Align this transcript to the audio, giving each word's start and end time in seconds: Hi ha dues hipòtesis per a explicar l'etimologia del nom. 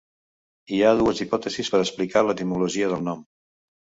Hi 0.77 0.79
ha 0.85 0.93
dues 1.01 1.19
hipòtesis 1.25 1.69
per 1.73 1.77
a 1.81 1.85
explicar 1.87 2.23
l'etimologia 2.29 2.89
del 2.95 3.05
nom. 3.09 3.21